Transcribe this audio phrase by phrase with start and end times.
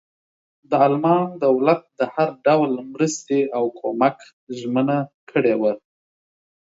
[0.69, 4.17] د المان دولت د هر ډول مرستې او کمک
[4.59, 4.97] ژمنه
[5.29, 5.73] کړې وه.